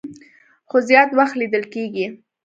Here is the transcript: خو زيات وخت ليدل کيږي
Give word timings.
خو 0.69 0.77
زيات 0.87 1.09
وخت 1.19 1.35
ليدل 1.39 1.63
کيږي 1.73 2.05